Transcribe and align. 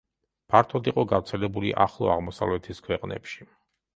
ფართოდ 0.53 0.87
იყო 0.91 1.03
გავრცელებული 1.11 1.75
ახლო 1.85 2.11
აღმოსავლეთის 2.13 2.83
ქვეყნებში. 2.89 3.49